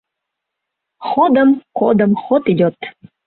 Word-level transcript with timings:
Ходым, 1.09 1.49
кодым 1.79 2.11
ход 2.23 2.43
идёт 2.53 2.75